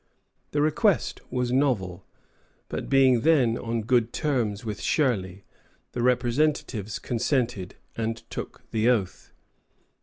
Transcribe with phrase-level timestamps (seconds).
[0.49, 2.07] The request was novel,
[2.69, 5.43] but being then on good terms with Shirley,
[5.91, 9.31] the Representatives consented, and took the oath.